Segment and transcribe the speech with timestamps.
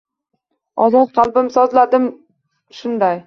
[0.85, 2.07] Ozod qalbim sozladim
[2.81, 3.17] shunday